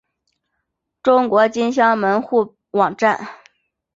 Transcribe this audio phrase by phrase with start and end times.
[1.03, 3.27] 中国金乡门户网站